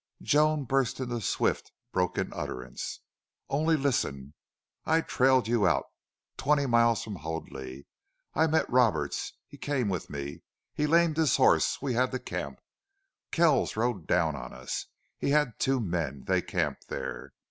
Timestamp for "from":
7.03-7.17